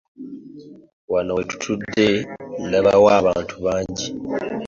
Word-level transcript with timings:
Wano 1.11 1.31
we 1.37 1.43
tutudde 1.49 2.07
ndabawo 2.65 3.07
abantu 3.19 3.55
bangi. 3.65 4.05